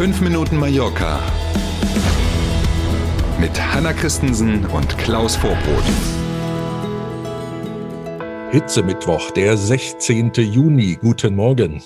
5 0.00 0.22
Minuten 0.22 0.56
Mallorca 0.56 1.20
mit 3.38 3.50
Hanna 3.60 3.92
Christensen 3.92 4.64
und 4.64 4.96
Klaus 4.96 5.36
Vorbrot. 5.36 5.84
Hitzemittwoch, 8.50 9.30
der 9.32 9.58
16. 9.58 10.32
Juni. 10.36 10.96
Guten 10.98 11.36
Morgen. 11.36 11.82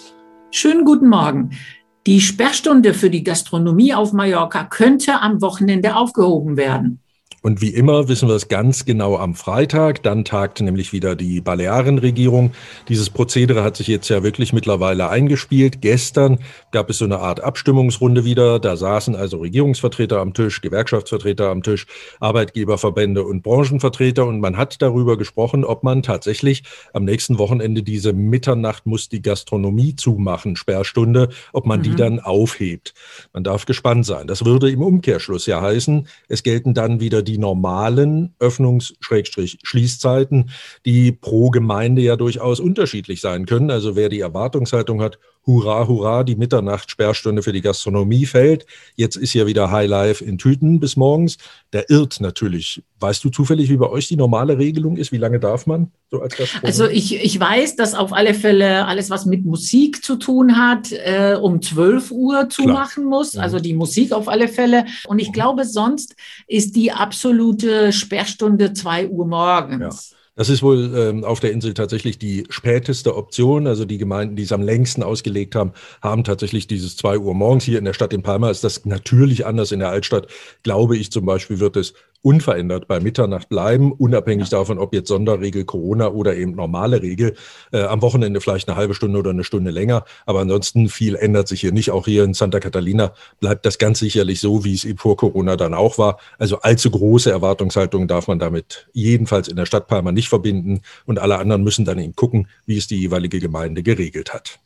Schönen 0.52 0.84
guten 0.84 1.08
Morgen. 1.08 1.58
Die 2.06 2.20
Sperrstunde 2.20 2.94
für 2.94 3.10
die 3.10 3.24
Gastronomie 3.24 3.92
auf 3.94 4.12
Mallorca 4.12 4.62
könnte 4.62 5.20
am 5.20 5.42
Wochenende 5.42 5.96
aufgehoben 5.96 6.56
werden. 6.56 7.00
Und 7.44 7.60
wie 7.60 7.74
immer 7.74 8.08
wissen 8.08 8.26
wir 8.26 8.36
es 8.36 8.48
ganz 8.48 8.86
genau 8.86 9.18
am 9.18 9.34
Freitag. 9.34 10.02
Dann 10.02 10.24
tagt 10.24 10.62
nämlich 10.62 10.94
wieder 10.94 11.14
die 11.14 11.42
Balearenregierung. 11.42 12.52
Dieses 12.88 13.10
Prozedere 13.10 13.62
hat 13.62 13.76
sich 13.76 13.86
jetzt 13.86 14.08
ja 14.08 14.22
wirklich 14.22 14.54
mittlerweile 14.54 15.10
eingespielt. 15.10 15.82
Gestern 15.82 16.38
gab 16.70 16.88
es 16.88 16.96
so 16.96 17.04
eine 17.04 17.18
Art 17.18 17.44
Abstimmungsrunde 17.44 18.24
wieder. 18.24 18.58
Da 18.60 18.78
saßen 18.78 19.14
also 19.14 19.36
Regierungsvertreter 19.40 20.20
am 20.20 20.32
Tisch, 20.32 20.62
Gewerkschaftsvertreter 20.62 21.50
am 21.50 21.62
Tisch, 21.62 21.86
Arbeitgeberverbände 22.18 23.22
und 23.22 23.42
Branchenvertreter. 23.42 24.24
Und 24.24 24.40
man 24.40 24.56
hat 24.56 24.80
darüber 24.80 25.18
gesprochen, 25.18 25.66
ob 25.66 25.82
man 25.82 26.02
tatsächlich 26.02 26.62
am 26.94 27.04
nächsten 27.04 27.36
Wochenende 27.36 27.82
diese 27.82 28.14
Mitternacht 28.14 28.86
muss 28.86 29.10
die 29.10 29.20
Gastronomie 29.20 29.96
zumachen, 29.96 30.56
Sperrstunde, 30.56 31.28
ob 31.52 31.66
man 31.66 31.80
mhm. 31.80 31.82
die 31.82 31.94
dann 31.94 32.20
aufhebt. 32.20 32.94
Man 33.34 33.44
darf 33.44 33.66
gespannt 33.66 34.06
sein. 34.06 34.28
Das 34.28 34.46
würde 34.46 34.70
im 34.70 34.80
Umkehrschluss 34.80 35.44
ja 35.44 35.60
heißen, 35.60 36.08
es 36.28 36.42
gelten 36.42 36.72
dann 36.72 37.00
wieder 37.00 37.20
die 37.22 37.33
die 37.34 37.38
normalen 37.38 38.34
Öffnungs-Schließzeiten, 38.38 40.50
die 40.86 41.10
pro 41.10 41.50
Gemeinde 41.50 42.00
ja 42.00 42.14
durchaus 42.14 42.60
unterschiedlich 42.60 43.20
sein 43.20 43.44
können. 43.44 43.72
Also 43.72 43.96
wer 43.96 44.08
die 44.08 44.20
Erwartungshaltung 44.20 45.02
hat, 45.02 45.18
hurra, 45.44 45.88
hurra, 45.88 46.22
die 46.22 46.36
Mitternacht-Sperrstunde 46.36 47.42
für 47.42 47.52
die 47.52 47.60
Gastronomie 47.60 48.26
fällt. 48.26 48.66
Jetzt 48.94 49.16
ist 49.16 49.34
ja 49.34 49.48
wieder 49.48 49.72
High 49.72 49.88
Life 49.88 50.24
in 50.24 50.38
Tüten 50.38 50.78
bis 50.78 50.94
morgens. 50.96 51.38
Der 51.72 51.90
irrt 51.90 52.20
natürlich. 52.20 52.84
Weißt 53.04 53.22
du 53.22 53.28
zufällig, 53.28 53.68
wie 53.68 53.76
bei 53.76 53.90
euch 53.90 54.08
die 54.08 54.16
normale 54.16 54.56
Regelung 54.56 54.96
ist? 54.96 55.12
Wie 55.12 55.18
lange 55.18 55.38
darf 55.38 55.66
man 55.66 55.92
so 56.10 56.22
als 56.22 56.36
Also 56.62 56.86
ich, 56.88 57.22
ich 57.22 57.38
weiß, 57.38 57.76
dass 57.76 57.94
auf 57.94 58.14
alle 58.14 58.32
Fälle 58.32 58.86
alles, 58.86 59.10
was 59.10 59.26
mit 59.26 59.44
Musik 59.44 60.02
zu 60.02 60.16
tun 60.16 60.56
hat, 60.56 60.90
äh, 60.90 61.36
um 61.40 61.60
12 61.60 62.10
Uhr 62.12 62.48
zumachen 62.48 63.04
muss. 63.04 63.34
Mhm. 63.34 63.40
Also 63.40 63.60
die 63.60 63.74
Musik 63.74 64.12
auf 64.12 64.26
alle 64.26 64.48
Fälle. 64.48 64.86
Und 65.06 65.18
ich 65.18 65.28
mhm. 65.28 65.32
glaube, 65.32 65.64
sonst 65.66 66.16
ist 66.46 66.76
die 66.76 66.92
absolute 66.92 67.92
Sperrstunde 67.92 68.72
2 68.72 69.08
Uhr 69.08 69.26
morgens. 69.26 70.10
Ja. 70.10 70.18
Das 70.36 70.48
ist 70.48 70.64
wohl 70.64 70.92
ähm, 70.96 71.22
auf 71.22 71.38
der 71.38 71.52
Insel 71.52 71.74
tatsächlich 71.74 72.18
die 72.18 72.44
späteste 72.48 73.16
Option. 73.16 73.68
Also 73.68 73.84
die 73.84 73.98
Gemeinden, 73.98 74.34
die 74.34 74.42
es 74.42 74.52
am 74.52 74.62
längsten 74.62 75.02
ausgelegt 75.02 75.54
haben, 75.54 75.72
haben 76.02 76.24
tatsächlich 76.24 76.66
dieses 76.66 76.96
zwei 76.96 77.18
Uhr 77.18 77.34
morgens. 77.34 77.64
Hier 77.64 77.78
in 77.78 77.84
der 77.84 77.92
Stadt 77.92 78.12
in 78.12 78.22
Palma 78.22 78.50
ist 78.50 78.64
das 78.64 78.84
natürlich 78.84 79.46
anders. 79.46 79.70
In 79.70 79.78
der 79.78 79.90
Altstadt, 79.90 80.26
glaube 80.64 80.96
ich 80.96 81.12
zum 81.12 81.24
Beispiel, 81.24 81.60
wird 81.60 81.76
es 81.76 81.94
unverändert 82.24 82.88
bei 82.88 83.00
Mitternacht 83.00 83.50
bleiben, 83.50 83.92
unabhängig 83.92 84.50
ja. 84.50 84.58
davon, 84.58 84.78
ob 84.78 84.94
jetzt 84.94 85.08
Sonderregel 85.08 85.64
Corona 85.64 86.08
oder 86.08 86.34
eben 86.34 86.52
normale 86.52 87.02
Regel. 87.02 87.34
Äh, 87.70 87.82
am 87.82 88.00
Wochenende 88.00 88.40
vielleicht 88.40 88.66
eine 88.66 88.76
halbe 88.78 88.94
Stunde 88.94 89.18
oder 89.18 89.30
eine 89.30 89.44
Stunde 89.44 89.70
länger. 89.70 90.04
Aber 90.24 90.40
ansonsten 90.40 90.88
viel 90.88 91.16
ändert 91.16 91.48
sich 91.48 91.60
hier 91.60 91.72
nicht. 91.72 91.90
Auch 91.90 92.06
hier 92.06 92.24
in 92.24 92.32
Santa 92.32 92.60
Catalina 92.60 93.12
bleibt 93.40 93.66
das 93.66 93.76
ganz 93.76 93.98
sicherlich 93.98 94.40
so, 94.40 94.64
wie 94.64 94.72
es 94.72 94.86
eben 94.86 94.98
vor 94.98 95.18
Corona 95.18 95.56
dann 95.56 95.74
auch 95.74 95.98
war. 95.98 96.18
Also 96.38 96.60
allzu 96.60 96.90
große 96.90 97.30
Erwartungshaltungen 97.30 98.08
darf 98.08 98.26
man 98.26 98.38
damit 98.38 98.88
jedenfalls 98.94 99.46
in 99.48 99.56
der 99.56 99.66
Stadt 99.66 99.86
Palma 99.86 100.10
nicht 100.10 100.30
verbinden. 100.30 100.80
Und 101.04 101.18
alle 101.18 101.38
anderen 101.38 101.62
müssen 101.62 101.84
dann 101.84 101.98
eben 101.98 102.16
gucken, 102.16 102.48
wie 102.64 102.78
es 102.78 102.86
die 102.86 102.98
jeweilige 102.98 103.38
Gemeinde 103.38 103.82
geregelt 103.82 104.32
hat. 104.32 104.60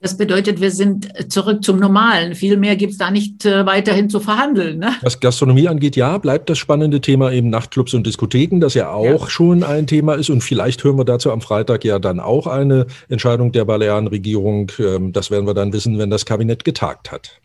Das 0.00 0.16
bedeutet, 0.16 0.60
wir 0.60 0.70
sind 0.70 1.08
zurück 1.32 1.64
zum 1.64 1.80
Normalen. 1.80 2.36
Viel 2.36 2.56
mehr 2.56 2.76
gibt 2.76 2.92
es 2.92 2.98
da 2.98 3.10
nicht 3.10 3.44
äh, 3.44 3.66
weiterhin 3.66 4.08
zu 4.08 4.20
verhandeln. 4.20 4.78
Ne? 4.78 4.94
Was 5.02 5.18
Gastronomie 5.18 5.66
angeht, 5.66 5.96
ja, 5.96 6.18
bleibt 6.18 6.48
das 6.48 6.58
spannende 6.58 7.00
Thema 7.00 7.32
eben 7.32 7.50
Nachtclubs 7.50 7.94
und 7.94 8.06
Diskotheken, 8.06 8.60
das 8.60 8.74
ja 8.74 8.92
auch 8.92 9.22
ja. 9.22 9.28
schon 9.28 9.64
ein 9.64 9.88
Thema 9.88 10.14
ist. 10.14 10.30
Und 10.30 10.42
vielleicht 10.42 10.84
hören 10.84 10.98
wir 10.98 11.04
dazu 11.04 11.32
am 11.32 11.40
Freitag 11.40 11.84
ja 11.84 11.98
dann 11.98 12.20
auch 12.20 12.46
eine 12.46 12.86
Entscheidung 13.08 13.50
der 13.50 13.64
Balearenregierung. 13.64 14.70
Ähm, 14.78 15.12
das 15.12 15.32
werden 15.32 15.48
wir 15.48 15.54
dann 15.54 15.72
wissen, 15.72 15.98
wenn 15.98 16.10
das 16.10 16.24
Kabinett 16.24 16.64
getagt 16.64 17.10
hat. 17.10 17.40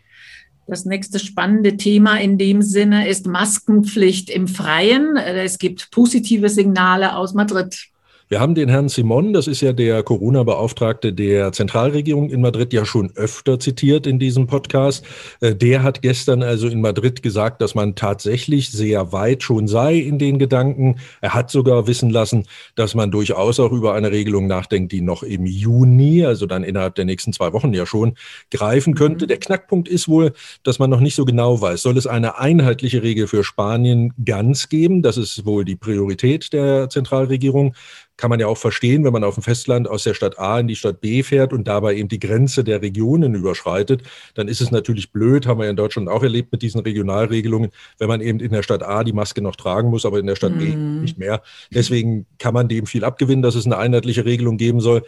Das 0.67 0.85
nächste 0.85 1.17
spannende 1.17 1.75
Thema 1.75 2.19
in 2.21 2.37
dem 2.37 2.61
Sinne 2.61 3.07
ist 3.09 3.25
Maskenpflicht 3.25 4.29
im 4.29 4.47
Freien. 4.47 5.17
Es 5.17 5.57
gibt 5.57 5.89
positive 5.91 6.49
Signale 6.49 7.17
aus 7.17 7.33
Madrid. 7.33 7.89
Wir 8.33 8.39
haben 8.39 8.55
den 8.55 8.67
Herrn 8.67 8.89
Simon, 8.89 9.31
das 9.31 9.45
ist 9.45 9.61
ja 9.61 9.73
der 9.73 10.01
Corona-Beauftragte 10.01 11.13
der 11.13 11.51
Zentralregierung 11.51 12.31
in 12.31 12.41
Madrid, 12.41 12.73
ja 12.73 12.83
schon 12.83 13.11
öfter 13.15 13.59
zitiert 13.59 14.07
in 14.07 14.17
diesem 14.17 14.47
Podcast. 14.47 15.05
Äh, 15.39 15.53
der 15.53 15.83
hat 15.83 16.01
gestern 16.01 16.41
also 16.41 16.67
in 16.67 16.81
Madrid 16.81 17.21
gesagt, 17.21 17.61
dass 17.61 17.75
man 17.75 17.93
tatsächlich 17.93 18.71
sehr 18.71 19.11
weit 19.11 19.43
schon 19.43 19.67
sei 19.67 19.97
in 19.97 20.17
den 20.17 20.39
Gedanken. 20.39 20.95
Er 21.21 21.35
hat 21.35 21.51
sogar 21.51 21.85
wissen 21.85 22.09
lassen, 22.09 22.47
dass 22.73 22.95
man 22.95 23.11
durchaus 23.11 23.59
auch 23.59 23.71
über 23.71 23.93
eine 23.93 24.09
Regelung 24.09 24.47
nachdenkt, 24.47 24.93
die 24.93 25.01
noch 25.01 25.21
im 25.21 25.45
Juni, 25.45 26.25
also 26.25 26.47
dann 26.47 26.63
innerhalb 26.63 26.95
der 26.95 27.05
nächsten 27.05 27.33
zwei 27.33 27.53
Wochen 27.53 27.71
ja 27.75 27.85
schon, 27.85 28.15
greifen 28.49 28.95
könnte. 28.95 29.25
Mhm. 29.25 29.27
Der 29.27 29.37
Knackpunkt 29.37 29.87
ist 29.87 30.07
wohl, 30.07 30.33
dass 30.63 30.79
man 30.79 30.89
noch 30.89 31.01
nicht 31.01 31.13
so 31.13 31.25
genau 31.25 31.61
weiß, 31.61 31.83
soll 31.83 31.99
es 31.99 32.07
eine 32.07 32.39
einheitliche 32.39 33.03
Regel 33.03 33.27
für 33.27 33.43
Spanien 33.43 34.11
ganz 34.25 34.69
geben? 34.69 35.03
Das 35.03 35.17
ist 35.17 35.45
wohl 35.45 35.65
die 35.65 35.75
Priorität 35.75 36.51
der 36.51 36.89
Zentralregierung 36.89 37.75
kann 38.17 38.29
man 38.29 38.39
ja 38.39 38.47
auch 38.47 38.57
verstehen, 38.57 39.03
wenn 39.03 39.13
man 39.13 39.23
auf 39.23 39.35
dem 39.35 39.43
Festland 39.43 39.87
aus 39.89 40.03
der 40.03 40.13
Stadt 40.13 40.37
A 40.37 40.59
in 40.59 40.67
die 40.67 40.75
Stadt 40.75 41.01
B 41.01 41.23
fährt 41.23 41.51
und 41.51 41.67
dabei 41.67 41.95
eben 41.95 42.09
die 42.09 42.19
Grenze 42.19 42.63
der 42.63 42.81
Regionen 42.81 43.33
überschreitet, 43.33 44.03
dann 44.35 44.47
ist 44.47 44.61
es 44.61 44.71
natürlich 44.71 45.11
blöd, 45.11 45.47
haben 45.47 45.59
wir 45.59 45.65
ja 45.65 45.71
in 45.71 45.75
Deutschland 45.75 46.09
auch 46.09 46.23
erlebt 46.23 46.51
mit 46.51 46.61
diesen 46.61 46.81
Regionalregelungen, 46.81 47.71
wenn 47.97 48.07
man 48.07 48.21
eben 48.21 48.39
in 48.39 48.51
der 48.51 48.63
Stadt 48.63 48.83
A 48.83 49.03
die 49.03 49.13
Maske 49.13 49.41
noch 49.41 49.55
tragen 49.55 49.89
muss, 49.89 50.05
aber 50.05 50.19
in 50.19 50.27
der 50.27 50.35
Stadt 50.35 50.53
mhm. 50.53 50.59
B 50.59 50.75
nicht 50.75 51.17
mehr. 51.17 51.41
Deswegen 51.73 52.25
kann 52.37 52.53
man 52.53 52.67
dem 52.67 52.85
viel 52.85 53.03
abgewinnen, 53.03 53.41
dass 53.41 53.55
es 53.55 53.65
eine 53.65 53.77
einheitliche 53.77 54.25
Regelung 54.25 54.57
geben 54.57 54.79
soll. 54.79 55.03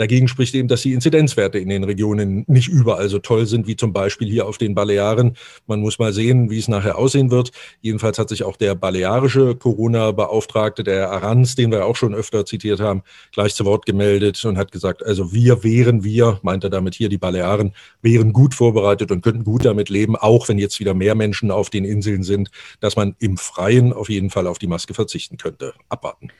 Dagegen 0.00 0.28
spricht 0.28 0.54
eben, 0.54 0.66
dass 0.66 0.80
die 0.80 0.94
Inzidenzwerte 0.94 1.58
in 1.58 1.68
den 1.68 1.84
Regionen 1.84 2.42
nicht 2.46 2.68
überall 2.68 3.10
so 3.10 3.18
toll 3.18 3.44
sind 3.44 3.66
wie 3.66 3.76
zum 3.76 3.92
Beispiel 3.92 4.30
hier 4.30 4.46
auf 4.46 4.56
den 4.56 4.74
Balearen. 4.74 5.36
Man 5.66 5.80
muss 5.80 5.98
mal 5.98 6.14
sehen, 6.14 6.48
wie 6.48 6.58
es 6.58 6.68
nachher 6.68 6.96
aussehen 6.96 7.30
wird. 7.30 7.50
Jedenfalls 7.82 8.18
hat 8.18 8.30
sich 8.30 8.42
auch 8.42 8.56
der 8.56 8.74
balearische 8.74 9.54
Corona-Beauftragte, 9.56 10.84
der 10.84 11.10
Aranz, 11.10 11.54
den 11.54 11.70
wir 11.70 11.84
auch 11.84 11.96
schon 11.96 12.14
öfter 12.14 12.46
zitiert 12.46 12.80
haben, 12.80 13.02
gleich 13.32 13.54
zu 13.54 13.66
Wort 13.66 13.84
gemeldet 13.84 14.42
und 14.46 14.56
hat 14.56 14.72
gesagt, 14.72 15.04
also 15.04 15.34
wir 15.34 15.64
wären 15.64 16.02
wir, 16.02 16.40
meint 16.40 16.64
er 16.64 16.70
damit 16.70 16.94
hier, 16.94 17.10
die 17.10 17.18
Balearen, 17.18 17.74
wären 18.00 18.32
gut 18.32 18.54
vorbereitet 18.54 19.10
und 19.10 19.20
könnten 19.20 19.44
gut 19.44 19.66
damit 19.66 19.90
leben, 19.90 20.16
auch 20.16 20.48
wenn 20.48 20.58
jetzt 20.58 20.80
wieder 20.80 20.94
mehr 20.94 21.14
Menschen 21.14 21.50
auf 21.50 21.68
den 21.68 21.84
Inseln 21.84 22.22
sind, 22.22 22.50
dass 22.80 22.96
man 22.96 23.16
im 23.18 23.36
Freien 23.36 23.92
auf 23.92 24.08
jeden 24.08 24.30
Fall 24.30 24.46
auf 24.46 24.58
die 24.58 24.66
Maske 24.66 24.94
verzichten 24.94 25.36
könnte. 25.36 25.74
Abwarten. 25.90 26.30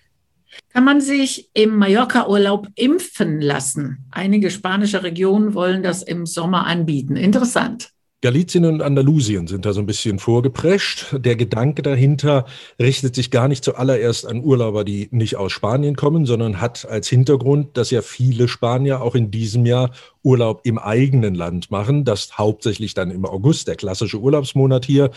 Kann 0.73 0.85
man 0.85 1.01
sich 1.01 1.51
im 1.55 1.77
Mallorca-Urlaub 1.77 2.69
impfen 2.75 3.41
lassen? 3.41 4.07
Einige 4.11 4.51
spanische 4.51 5.03
Regionen 5.03 5.55
wollen 5.55 5.83
das 5.83 6.03
im 6.03 6.27
Sommer 6.27 6.67
anbieten. 6.67 7.17
Interessant. 7.17 7.93
Galizien 8.23 8.67
und 8.67 8.83
Andalusien 8.83 9.47
sind 9.47 9.65
da 9.65 9.73
so 9.73 9.81
ein 9.81 9.87
bisschen 9.87 10.19
vorgeprescht. 10.19 11.07
Der 11.13 11.37
Gedanke 11.37 11.81
dahinter 11.81 12.45
richtet 12.79 13.15
sich 13.15 13.31
gar 13.31 13.49
nicht 13.49 13.65
zuallererst 13.65 14.27
an 14.27 14.45
Urlauber, 14.45 14.85
die 14.85 15.09
nicht 15.11 15.37
aus 15.37 15.53
Spanien 15.53 15.97
kommen, 15.97 16.27
sondern 16.27 16.61
hat 16.61 16.87
als 16.87 17.09
Hintergrund, 17.09 17.79
dass 17.79 17.91
ja 17.91 18.03
viele 18.03 18.47
Spanier 18.47 19.01
auch 19.01 19.15
in 19.15 19.31
diesem 19.31 19.65
Jahr 19.65 19.93
Urlaub 20.23 20.61
im 20.65 20.79
eigenen 20.79 21.35
Land 21.35 21.71
machen. 21.71 22.05
Das 22.05 22.37
hauptsächlich 22.37 22.93
dann 22.93 23.11
im 23.11 23.25
August, 23.25 23.69
der 23.69 23.77
klassische 23.77 24.19
Urlaubsmonat 24.19 24.85
hier. 24.85 25.13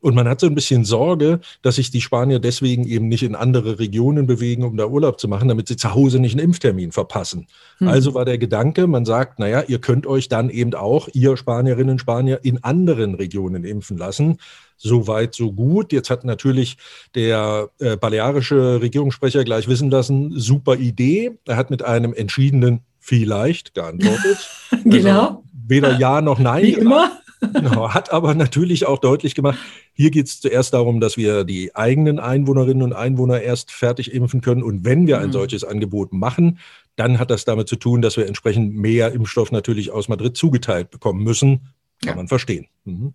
Und 0.00 0.14
man 0.14 0.28
hat 0.28 0.40
so 0.40 0.46
ein 0.46 0.54
bisschen 0.54 0.84
Sorge, 0.84 1.40
dass 1.62 1.76
sich 1.76 1.90
die 1.90 2.00
Spanier 2.00 2.38
deswegen 2.38 2.86
eben 2.86 3.08
nicht 3.08 3.22
in 3.22 3.34
andere 3.34 3.78
Regionen 3.78 4.26
bewegen, 4.26 4.62
um 4.62 4.76
da 4.76 4.86
Urlaub 4.86 5.18
zu 5.18 5.26
machen, 5.26 5.48
damit 5.48 5.66
sie 5.68 5.76
zu 5.76 5.94
Hause 5.94 6.20
nicht 6.20 6.34
einen 6.34 6.44
Impftermin 6.44 6.92
verpassen. 6.92 7.48
Hm. 7.78 7.88
Also 7.88 8.14
war 8.14 8.24
der 8.24 8.38
Gedanke, 8.38 8.86
man 8.86 9.04
sagt, 9.04 9.38
naja, 9.38 9.64
ihr 9.66 9.80
könnt 9.80 10.06
euch 10.06 10.28
dann 10.28 10.50
eben 10.50 10.74
auch, 10.74 11.08
ihr 11.12 11.36
Spanierinnen 11.36 11.90
und 11.90 12.00
Spanier, 12.00 12.40
in 12.42 12.62
anderen 12.62 13.14
Regionen 13.14 13.64
impfen 13.64 13.98
lassen. 13.98 14.38
So 14.76 15.08
weit, 15.08 15.34
so 15.34 15.52
gut. 15.52 15.92
Jetzt 15.92 16.10
hat 16.10 16.24
natürlich 16.24 16.76
der 17.16 17.70
äh, 17.80 17.96
balearische 17.96 18.80
Regierungssprecher 18.80 19.42
gleich 19.42 19.66
wissen 19.66 19.90
lassen, 19.90 20.38
super 20.38 20.76
Idee. 20.76 21.32
Er 21.46 21.56
hat 21.56 21.70
mit 21.70 21.84
einem 21.84 22.14
entschiedenen 22.14 22.80
vielleicht 23.00 23.74
geantwortet. 23.74 24.48
genau. 24.84 25.20
Also 25.20 25.42
weder 25.66 25.98
Ja 25.98 26.20
noch 26.20 26.38
Nein. 26.38 26.62
Wie 26.62 26.74
immer. 26.74 27.10
Genau, 27.52 27.94
hat 27.94 28.12
aber 28.12 28.34
natürlich 28.34 28.86
auch 28.86 28.98
deutlich 28.98 29.34
gemacht, 29.34 29.58
hier 29.92 30.10
geht 30.10 30.26
es 30.26 30.40
zuerst 30.40 30.74
darum, 30.74 31.00
dass 31.00 31.16
wir 31.16 31.44
die 31.44 31.74
eigenen 31.74 32.18
Einwohnerinnen 32.18 32.82
und 32.82 32.92
Einwohner 32.92 33.40
erst 33.40 33.70
fertig 33.70 34.12
impfen 34.12 34.40
können. 34.40 34.62
Und 34.62 34.84
wenn 34.84 35.06
wir 35.06 35.18
ein 35.18 35.28
mhm. 35.28 35.32
solches 35.32 35.64
Angebot 35.64 36.12
machen, 36.12 36.58
dann 36.96 37.18
hat 37.18 37.30
das 37.30 37.44
damit 37.44 37.68
zu 37.68 37.76
tun, 37.76 38.02
dass 38.02 38.16
wir 38.16 38.26
entsprechend 38.26 38.74
mehr 38.74 39.12
Impfstoff 39.12 39.52
natürlich 39.52 39.90
aus 39.92 40.08
Madrid 40.08 40.36
zugeteilt 40.36 40.90
bekommen 40.90 41.22
müssen. 41.22 41.68
Kann 42.02 42.10
ja. 42.10 42.14
man 42.16 42.28
verstehen. 42.28 42.66
Mhm. 42.84 43.14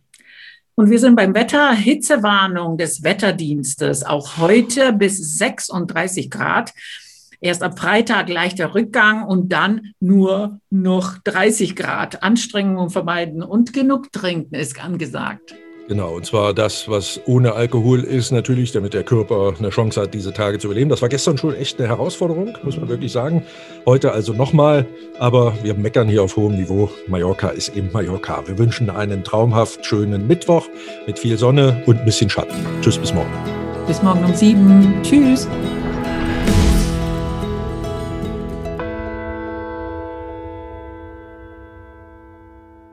Und 0.75 0.90
wir 0.90 1.00
sind 1.00 1.16
beim 1.16 1.36
Wetter. 1.36 1.74
Hitzewarnung 1.74 2.78
des 2.78 3.04
Wetterdienstes. 3.04 4.04
Auch 4.04 4.38
heute 4.38 4.94
bis 4.94 5.38
36 5.38 6.31
Grad. 6.31 6.74
Erst 7.44 7.62
ab 7.62 7.78
Freitag 7.78 8.30
leichter 8.30 8.74
Rückgang 8.74 9.25
und 9.25 9.50
dann 9.50 9.94
nur 10.00 10.60
noch 10.69 11.18
30 11.24 11.75
Grad. 11.75 12.24
Anstrengung 12.24 12.90
vermeiden 12.90 13.44
und 13.44 13.74
genug 13.74 14.12
trinken 14.12 14.56
ist 14.56 14.84
angesagt. 14.84 15.54
Genau, 15.90 16.16
und 16.16 16.25
zwar 16.25 16.54
das, 16.54 16.88
was 16.88 17.19
ohne 17.25 17.54
Alkohol 17.54 18.00
ist, 18.00 18.31
natürlich, 18.31 18.72
damit 18.72 18.94
der 18.94 19.04
Körper 19.04 19.54
eine 19.60 19.69
Chance 19.69 20.01
hat, 20.01 20.13
diese 20.13 20.31
Tage 20.31 20.57
zu 20.57 20.68
überleben. 20.68 20.90
Das 20.90 21.01
war 21.01 21.10
gestern 21.10 21.38
schon 21.38 21.54
echt 21.54 21.78
eine 21.78 21.90
Herausforderung, 21.90 22.57
muss 22.63 22.78
man 22.78 22.88
wirklich 22.88 23.12
sagen. 23.12 23.44
Heute 23.86 24.13
also 24.13 24.31
nochmal, 24.31 24.86
aber 25.19 25.54
wir 25.62 25.74
meckern 25.74 26.07
hier 26.07 26.24
auf 26.24 26.38
hohem 26.38 26.56
Niveau. 26.56 26.89
Mallorca 27.07 27.50
ist 27.50 27.75
eben 27.75 27.92
Mallorca. 27.92 28.48
Wir 28.48 28.57
wünschen 28.57 28.89
einen 28.89 29.25
traumhaft 29.25 29.86
schönen 29.86 30.25
Mittwoch 30.25 30.69
mit 31.06 31.19
viel 31.19 31.38
Sonne 31.38 31.84
und 31.86 32.00
ein 32.00 32.06
bisschen 32.06 32.30
Schatten. 32.30 32.56
Tschüss, 32.81 32.98
bis 32.98 33.13
morgen. 33.13 33.31
Bis 33.86 34.01
morgen 34.01 34.24
um 34.24 34.34
sieben. 34.34 34.94
Tschüss. 35.04 35.50